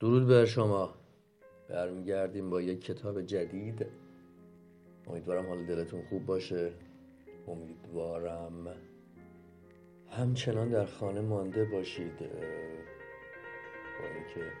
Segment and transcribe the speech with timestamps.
[0.00, 0.94] درود بر شما.
[1.68, 3.86] برمیگردیم با یک کتاب جدید.
[5.06, 6.72] امیدوارم حال دلتون خوب باشه.
[7.48, 8.76] امیدوارم
[10.10, 12.18] همچنان در خانه مانده باشید.
[12.18, 14.52] با اینکه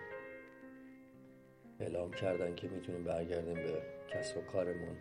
[1.80, 3.82] اعلام کردن که می‌تونیم برگردیم به
[4.12, 4.96] کسب و کارمون.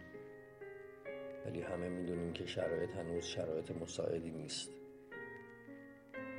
[1.45, 4.69] ولی همه می‌دونیم که شرایط هنوز شرایط مساعدی نیست.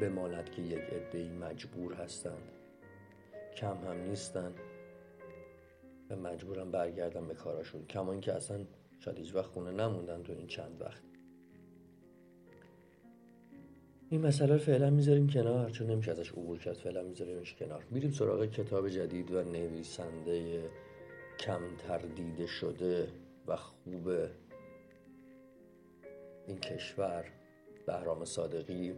[0.01, 2.60] بماند که یک عدهای مجبور هستند.
[3.57, 4.55] کم هم نیستن
[6.11, 7.87] و مجبورم برگردم به کاراشون.
[7.87, 8.65] کمان که اصلا
[8.99, 11.03] شاید هیچ وقت خونه نموندن تو این چند وقت.
[14.11, 16.75] این مسئله رو فعلا می‌ذاریم کنار چون نمیشه ازش عبور کرد.
[16.75, 17.85] فعلا میذاریمش کنار.
[17.91, 20.71] میریم سراغ کتاب جدید و نویسنده
[21.39, 23.09] کمتر دیده شده
[23.47, 24.09] و خوب
[26.47, 27.25] این کشور
[27.87, 28.95] بهرام صادقی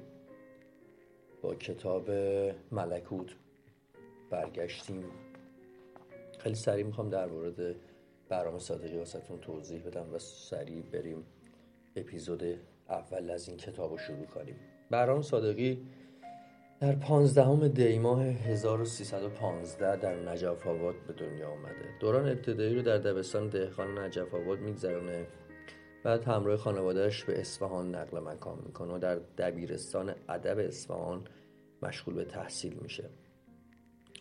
[1.42, 2.10] با کتاب
[2.72, 3.36] ملکوت.
[4.32, 5.04] برگشتیم.
[6.38, 7.76] خیلی سریع می‌خوام در مورد
[8.28, 11.24] برنامه صادقی واسهتون توضیح بدم و سریع بریم
[11.96, 12.42] اپیزود
[12.88, 14.56] اول از این کتاب رو شروع کنیم.
[14.90, 15.86] برام صادقی
[16.80, 22.98] در پانزدهم دی ماه 1315 در نجف آباد به دنیا آمده دوران ابتدایی رو در
[22.98, 25.26] دبستان دهخان نجف آباد میگذرونه.
[26.04, 31.24] بعد همراه خانوادهش به اصفهان نقل مکان می‌کنه و در دبیرستان ادب اصفهان
[31.82, 33.04] مشغول به تحصیل میشه.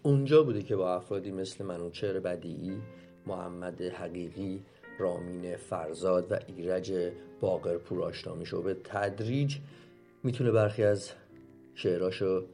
[0.04, 2.82] اونجا بوده که با افرادی مثل منوچهر بدیعی
[3.28, 4.64] محمد حقیقی
[5.00, 9.58] رامین فرزاد و ایرج باقرپور آشنا میشه و به تدریج
[10.24, 11.12] می‌تونه برخی از
[11.76, 12.46] شعراشو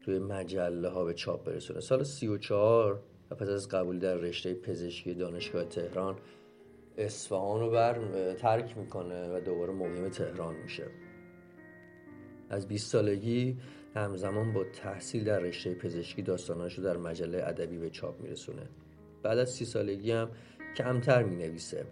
[0.00, 1.80] توی مجله ها به چاپ برسونه.
[1.80, 6.16] سال سی و چهار و پس از قبول در رشته پزشکی دانشگاه تهران
[6.98, 7.98] اصفهان رو بر
[8.34, 10.86] ترک می‌کنه و دوباره مقیم تهران میشه.
[12.50, 13.56] از 20 سالگی
[13.96, 18.62] همزمان با تحصیل در رشته پزشکی داستاناشو در مجله ادبی به چاپ میرسونه.
[19.22, 20.30] بعد از سی سالگی هم
[20.76, 21.86] کمتر می‌نویسه.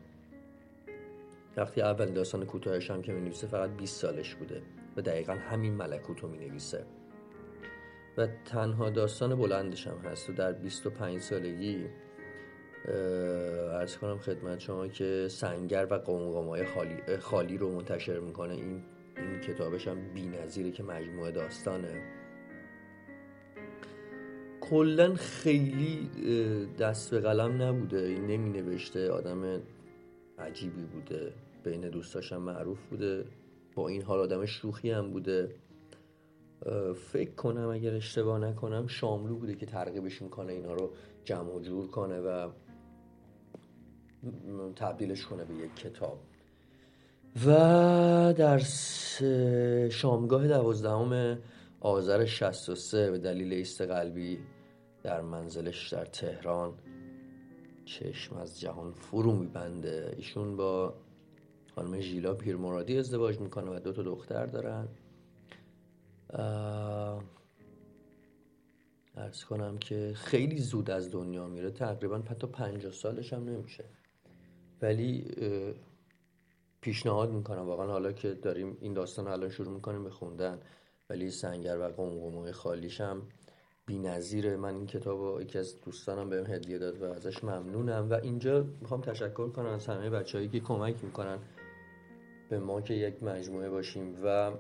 [1.57, 4.63] وقتی اول داستان کوتاهش هم که می‌نویسه فقط 20 سالش بوده
[4.97, 6.85] و دقیقا همین ملکوت رو می‌نویسه.
[8.19, 11.87] و تنها داستان بلندش هم هست و در 25 سالگی
[12.89, 18.55] ارز کنم خدمت شما که سنگر و قمقمای خالی, خالی رو منتشر می‌کنه.
[18.55, 18.83] این
[19.17, 22.03] این کتابش هم بی نظیره که مجموعه داستانه.
[24.61, 26.11] کلا خیلی
[26.79, 28.19] دست به قلم نبوده.
[28.19, 29.61] نمی نوشته آدم
[30.39, 31.33] عجیبی بوده.
[31.65, 33.25] بین دوستاشم معروف بوده.
[33.75, 35.55] با این حال آدم شوخی هم بوده.
[37.13, 40.91] فکر کنم اگر اشتباه نکنم شاملو بوده که ترغیبش می‌کنه اینا رو
[41.25, 42.51] جمع و جور کنه و
[44.77, 46.19] تبدیلش کنه به یک کتاب.
[47.47, 47.51] و
[48.37, 48.59] در
[49.91, 51.39] شامگاه دوازدهم
[51.81, 54.39] آذر 63 به دلیل ایست قلبی
[55.03, 56.75] در منزلش در تهران
[57.85, 60.15] چشم از جهان فرو میبنده.
[60.17, 60.95] ایشون با
[61.75, 64.89] خانم ژیلا پیرمرادی ازدواج می‌کنه و دو تا دختر دارن.
[69.17, 71.71] ارز کنم که خیلی زود از دنیا میره.
[71.71, 73.85] تقریبا حتی پنجاه سالش هم نمیشه.
[74.83, 75.27] ولی
[76.85, 77.67] پیشنهاد می‌کنم.
[77.67, 80.61] واقعا حالا که داریم این داستان الان شروع می‌کنیم به خوندن
[81.11, 83.23] ولی سنگر و قمقمه خالیش هم
[83.87, 88.11] بی نظیره من این کتاب رو یکی از دوستانم بهم هدیه داد و ازش ممنونم.
[88.11, 91.39] و اینجا می‌خوام تشکر کنم از همه بچههایی که کمک می‌کنن
[92.49, 94.17] به ما که یک مجموعه باشیم.
[94.25, 94.53] و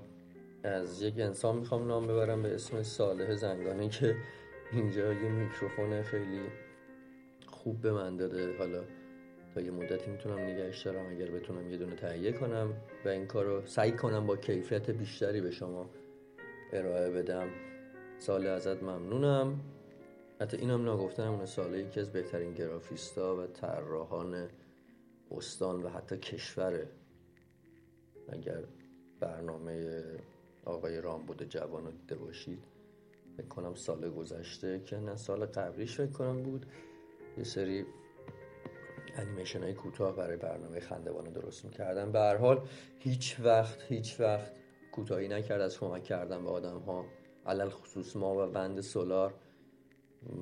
[0.62, 4.16] از یک انسان می‌خوام نام ببرم به اسم صالح زنگانه که
[4.72, 6.40] اینجا یه میکروفون خیلی
[7.46, 8.58] خوب به من داده.
[8.58, 8.82] حالا
[9.54, 13.44] تا یه مدتی می‌تونم نگهش دارم اگر بتونم یه دونه تهیه کنم و این کار
[13.44, 15.90] رو سعی کنم با کیفیت بیشتری به شما
[16.72, 17.48] ارائه بدم.
[18.18, 19.60] سال ازت ممنونم.
[20.40, 24.48] حتی اینم نگفتم اون ساله یکی از بهترین گرافیستا و طراحان
[25.30, 26.88] استان و حتی کشوره
[28.28, 28.64] اگر
[29.20, 30.02] برنامه
[30.64, 32.62] آقای رامبود جوان رو دیده باشید
[33.36, 36.66] فکر کنم سال گذشته که نه سال قبلیش فکر کنم بود
[37.38, 37.86] یه سری
[39.16, 42.12] انیمیشن های کوتاه برای برنامه خندوانه درست می‌کردن.
[42.12, 42.60] به هر حال
[42.98, 44.52] هیچ وقت هیچ وقت
[44.92, 47.04] کوتاهی نکرد از کمک کردن به آدم ها
[47.46, 49.34] علل خصوص ما و بند سولار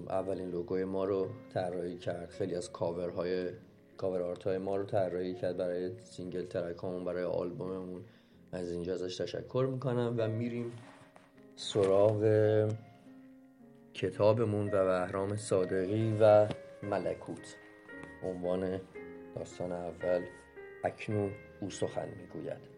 [0.08, 2.30] اولین لوگوی ما رو طراحی کرد.
[2.30, 3.50] خیلی از کاورهای
[3.96, 8.04] cover art های ما رو طراحی کرد برای single track برای آلبوممون.
[8.52, 10.72] از اینجا ازش تشکر می‌کنم و میریم
[11.56, 12.22] سراغ
[13.94, 16.48] کتابمون و بهرام صادقی و
[16.82, 17.56] ملکوت.
[18.24, 18.80] عنوان
[19.34, 20.24] داستان اول
[20.84, 22.72] اکنون او سخن می‌گوید.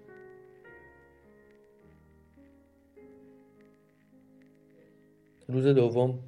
[5.48, 6.18] روز دوم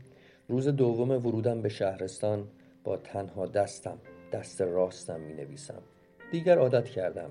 [0.49, 2.49] روز دوم ورودم به شهرستان
[2.85, 3.99] با تنها دستم
[4.33, 5.83] دست راستم می نویسم
[6.33, 7.31] دیگر عادت کردم.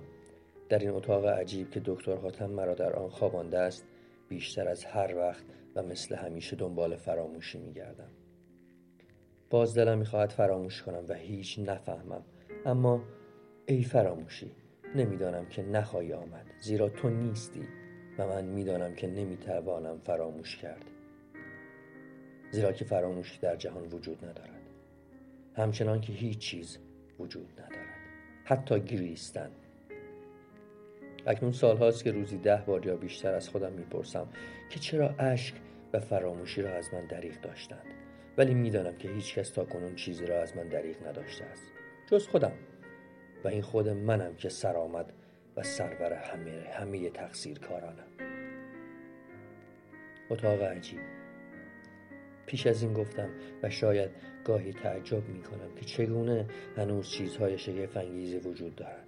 [0.69, 3.85] در این اتاق عجیب که دکتر حاتم مرا در آن خوابانده است
[4.29, 5.45] بیشتر از هر وقت
[5.75, 8.09] و مثل همیشه دنبال فراموشی می گردم
[9.49, 12.23] باز دلم می‌خواهد فراموش کنم و هیچ نفهمم.
[12.65, 13.03] اما
[13.65, 14.51] ای فراموشی
[14.95, 17.67] نمی‌دانم که نخواهی آمد زیرا تو نیستی
[18.17, 20.85] و من می‌دانم که نمی‌توانم فراموش کرد.
[22.51, 24.61] زیرا که فراموشی در جهان وجود ندارد.
[25.55, 26.77] همچنان که هیچ چیز
[27.19, 27.95] وجود ندارد.
[28.43, 29.51] حتی گریستن.
[31.27, 34.27] اکنون سالهاست که روزی ده بار یا بیشتر از خودم می‌پرسم
[34.69, 35.55] که چرا اشک
[35.93, 37.85] و فراموشی را از من دریغ داشتند؟
[38.37, 41.71] ولی می‌دانم که هیچ کس تا کنون چیزی را از من دریغ نداشته است.
[42.11, 42.51] جز خودم.
[43.43, 45.13] و این خود منم که سرآمد
[45.57, 48.07] و سرور همه همه تقصیر کارانم
[50.29, 50.99] اتاق عجیب.
[52.45, 53.29] پیش از این گفتم
[53.63, 54.09] و شاید
[54.45, 56.45] گاهی تعجب می کنم که چگونه
[56.77, 59.07] هنوز چیزهای شگفت انگیزی وجود دارد.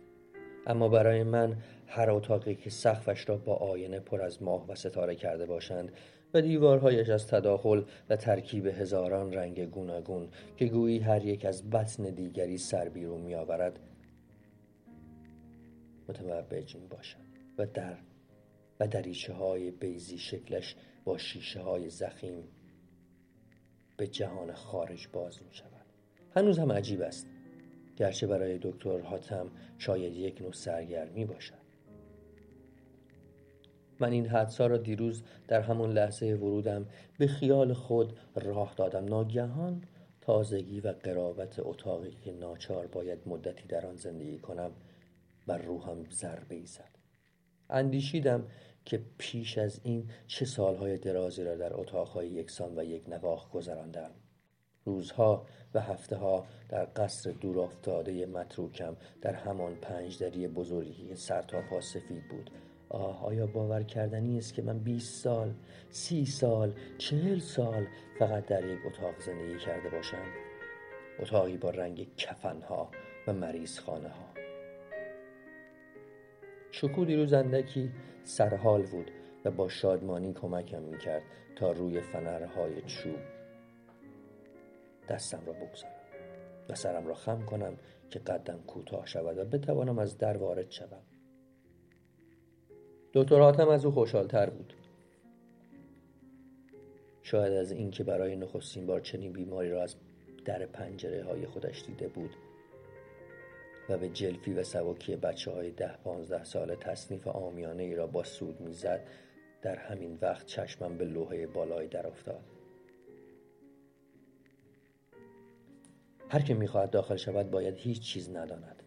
[0.68, 1.58] اما برای من
[1.88, 5.92] هر اتاقی که سقفش را با آینه پر از ماه و ستاره کرده باشند
[6.34, 10.28] و دیوارهایش از تداخل و ترکیب هزاران رنگ گوناگون
[10.58, 13.80] که گویی هر یک از بطن دیگری سر بیرون می آورد
[16.10, 17.18] متوجه می باشد
[17.58, 17.98] و در
[18.80, 20.76] و دریچه های بیزی شکلش
[21.06, 22.44] با شیشه های زخیم
[23.98, 25.86] به جهان خارج باز می شود
[26.36, 27.28] هنوز هم عجیب است.
[27.96, 31.57] گرچه برای دکتر حاتم شاید یک نوع سرگرمی باشد.
[34.00, 36.86] من این حدسا را دیروز در همون لحظه ورودم
[37.18, 39.06] به خیال خود راه دادم.
[39.06, 39.84] ناگهان
[40.22, 44.72] تازگی و قرابت اتاقی که ناچار باید مدتی در آن زندگی کنم
[45.48, 46.98] بر روحم ضربه زد.
[47.70, 48.48] اندیشیدم
[48.86, 54.12] که پیش از این چه سالهای درازی را در اتاقهای یکسان و یک نواخ گذراندم.
[54.86, 61.62] روزها و هفته ها در قصر دور افتاده متروکم در همان پنجدری بزرگی سر تا
[61.62, 62.52] پا سفید بود.
[62.90, 65.54] آه آیا باور کردنی است که من 20 سال
[65.90, 67.88] سی سال چهل سال
[68.20, 70.26] فقط در یک اتاق زندگی کرده باشم؟
[71.20, 72.90] اتاقی با رنگ کفنها
[73.28, 74.28] و مریض خانه ها
[76.72, 77.92] شکو دیروز اندکی
[78.24, 79.12] سرحال بود
[79.46, 81.24] و با شادمانی کمکم می‌کرد
[81.56, 83.20] تا روی فنرهای چوب
[85.10, 85.94] دستم را بگذارم
[86.70, 87.78] و سرم را خم کنم
[88.10, 91.17] که قدم کوتاه شود و بتوانم از در وارد شوم
[93.18, 94.74] دکتر حاتم از او خوشحالتر بود.
[97.24, 99.96] شاید از اینکه برای نخستین بار چنین بیماری را از
[100.46, 102.36] در پنجره های خودش دیده بود
[103.90, 108.24] و به جلفی و سواکی بچه های ده پانزده سال تصنیف آمیانه ای را با
[108.24, 109.08] سود می‌زد
[109.62, 112.44] در همین وقت چشمم به لوحه بالای در افتاد
[116.30, 118.84] هر که می‌خواهد داخل شود باید هیچ چیز نداند.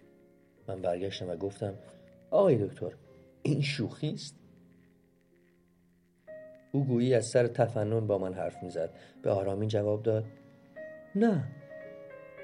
[0.68, 1.74] من برگشتم و گفتم
[2.30, 2.92] آقای دکتر
[3.42, 4.36] این شوخی است؟
[6.72, 8.90] او گویی از سر تفنن با من حرف می‌زد.
[9.22, 10.24] به آرامی جواب داد
[11.14, 11.44] نه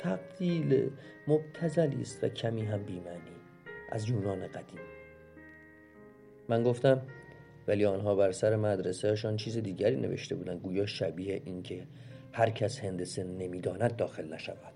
[0.01, 0.91] تبدیل
[1.29, 3.37] مبتزلی است و کمی هم بیمعنی.
[3.93, 4.81] از یونان قدیم.
[6.49, 7.03] من گفتم
[7.69, 10.61] ولی آنها بر سر مدرسهشان چیز دیگری نوشته بودند.
[10.61, 11.87] گویا شبیه اینکه
[12.33, 14.76] هر کس هندسه نمی‌داند داخل نشود.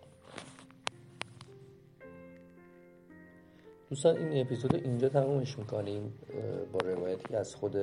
[3.90, 6.12] دوستان این اپیزود اینجا تمومش می‌کنیم.
[6.73, 7.76] با روایتی از خود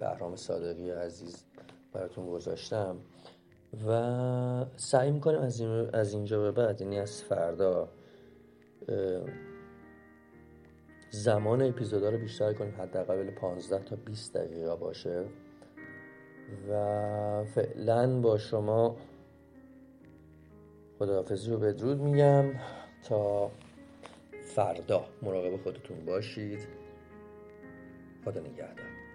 [0.00, 1.44] بهرام صادقی عزیز
[1.92, 2.96] براتون گذاشتم
[3.88, 7.88] و سعی می‌کنیم از, این از اینجا به بعد یعنی از فردا
[11.10, 12.74] زمان اپیزودا رو بیشتر کنیم.
[12.78, 15.24] حداقل 15 تا 20 دقیقه باشه.
[16.70, 18.96] و فعلا با شما
[20.98, 22.44] خداحافظی و بدرود میگم.
[23.08, 23.50] تا
[24.54, 26.60] فردا مراقب خودتون باشید.
[28.24, 29.05] خدا نگهدار.